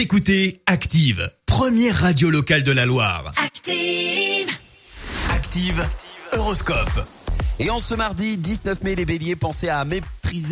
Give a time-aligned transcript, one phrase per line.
[0.00, 3.34] Vous écoutez Active, première radio locale de la Loire.
[3.36, 4.48] Active.
[5.30, 5.86] Active,
[6.32, 7.06] Horoscope.
[7.58, 9.78] Et en ce mardi 19 mai, les béliers, pensez à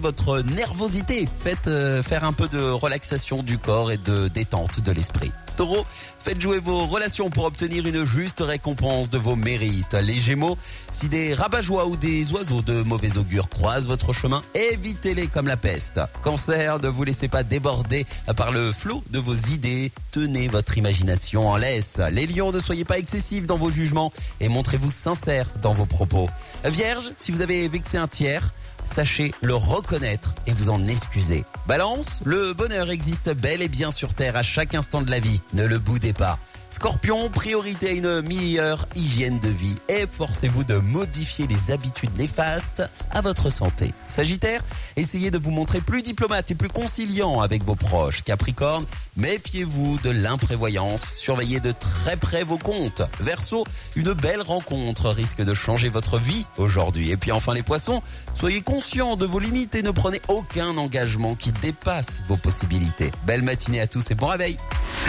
[0.00, 1.28] votre nervosité.
[1.38, 5.30] Faites euh, faire un peu de relaxation du corps et de détente de l'esprit.
[5.56, 9.94] Taureau, faites jouer vos relations pour obtenir une juste récompense de vos mérites.
[9.94, 10.56] Les gémeaux,
[10.90, 15.56] si des rabat ou des oiseaux de mauvais augure croisent votre chemin, évitez-les comme la
[15.56, 16.00] peste.
[16.22, 18.06] Cancer, ne vous laissez pas déborder
[18.36, 19.92] par le flot de vos idées.
[20.10, 22.00] Tenez votre imagination en laisse.
[22.10, 26.28] Les lions, ne soyez pas excessifs dans vos jugements et montrez-vous sincères dans vos propos.
[26.64, 28.52] Vierge, si vous avez vexé un tiers,
[28.84, 31.44] sachez le reconnaître et vous en excuser.
[31.66, 35.40] Balance, le bonheur existe bel et bien sur Terre à chaque instant de la vie.
[35.54, 36.38] Ne le boudez pas.
[36.70, 39.74] Scorpion, priorité à une meilleure hygiène de vie.
[39.88, 43.90] Efforcez-vous de modifier les habitudes néfastes à votre santé.
[44.06, 44.62] Sagittaire,
[44.96, 48.22] essayez de vous montrer plus diplomate et plus conciliant avec vos proches.
[48.22, 51.12] Capricorne, méfiez-vous de l'imprévoyance.
[51.16, 53.02] Surveillez de très près vos comptes.
[53.18, 53.64] Verseau,
[53.96, 57.10] une belle rencontre risque de changer votre vie aujourd'hui.
[57.10, 58.00] Et puis enfin les poissons,
[58.34, 63.10] soyez conscients de vos limites et ne prenez aucun engagement qui dépasse vos possibilités.
[63.26, 64.56] Belle matinée à tous et bon réveil.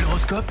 [0.00, 0.50] L'horoscope